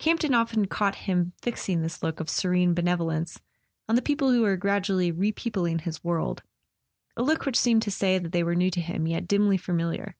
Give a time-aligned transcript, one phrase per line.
[0.00, 3.40] Campton often caught him fixing this look of serene benevolence
[3.88, 6.42] on the people who were gradually repeopling his world,
[7.16, 10.16] a look which seemed to say that they were new to him, yet dimly familiar.